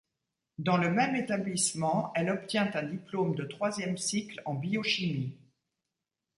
Dans 0.57 0.77
le 0.79 0.89
même 0.89 1.15
établissement, 1.15 2.11
elle 2.15 2.31
obtient 2.31 2.71
un 2.73 2.81
diplôme 2.81 3.35
de 3.35 3.43
troisième 3.43 3.97
cycle 3.99 4.41
en 4.45 4.55
biochimie. 4.55 5.37